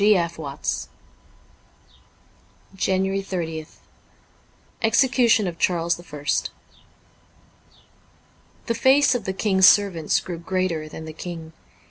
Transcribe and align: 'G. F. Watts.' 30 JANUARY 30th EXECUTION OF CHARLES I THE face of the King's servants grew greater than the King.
'G. 0.01 0.17
F. 0.17 0.39
Watts.' 0.39 0.89
30 2.71 2.77
JANUARY 2.79 3.21
30th 3.21 3.67
EXECUTION 4.81 5.45
OF 5.45 5.59
CHARLES 5.59 5.99
I 6.11 6.23
THE 8.65 8.73
face 8.73 9.13
of 9.13 9.25
the 9.25 9.33
King's 9.33 9.69
servants 9.69 10.19
grew 10.19 10.39
greater 10.39 10.89
than 10.89 11.05
the 11.05 11.13
King. 11.13 11.53